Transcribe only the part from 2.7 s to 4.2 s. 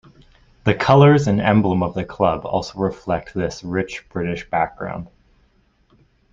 reflect this rich